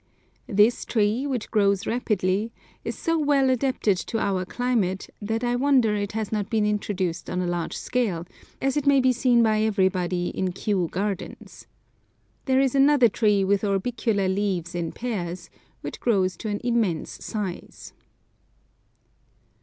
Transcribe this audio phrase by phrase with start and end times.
[0.47, 2.51] This tree, which grows rapidly,
[2.83, 7.29] is so well adapted to our climate that I wonder it has not been introduced
[7.29, 8.25] on a large scale,
[8.59, 11.67] as it may be seen by everybody in Kew Gardens.
[12.45, 15.51] There is another tree with orbicular leaves in pairs,
[15.81, 17.93] which grows to an immense size.